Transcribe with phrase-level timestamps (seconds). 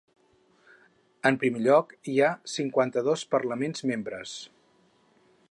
[1.29, 4.35] En primer lloc, hi ha cinquanta-dos parlaments membres.